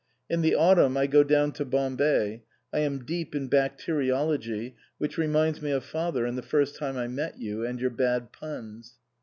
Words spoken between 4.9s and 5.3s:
which